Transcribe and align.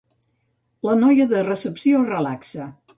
La 0.89 0.95
noia 1.03 1.29
de 1.37 1.45
recepció 1.51 2.03
es 2.05 2.13
relaxa. 2.19 2.73